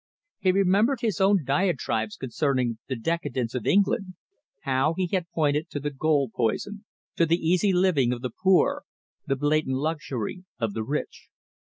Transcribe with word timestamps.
He 0.39 0.51
remembered 0.51 1.01
his 1.01 1.21
own 1.21 1.45
diatribes 1.45 2.15
concerning 2.15 2.79
the 2.87 2.95
decadence 2.95 3.53
of 3.53 3.67
England; 3.67 4.15
how 4.61 4.95
he 4.97 5.05
had 5.05 5.29
pointed 5.29 5.69
to 5.69 5.79
the 5.79 5.91
gold 5.91 6.31
poison, 6.33 6.85
to 7.17 7.27
the 7.27 7.37
easy 7.37 7.71
living 7.71 8.11
of 8.11 8.21
the 8.23 8.31
poor, 8.31 8.81
the 9.27 9.35
blatant 9.35 9.75
luxury 9.77 10.43
of 10.57 10.73
the 10.73 10.81
rich. 10.81 11.27